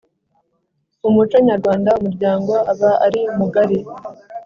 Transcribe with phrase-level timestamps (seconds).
[1.01, 3.79] mu muco nyarwanda, umuryango aba ari mugari.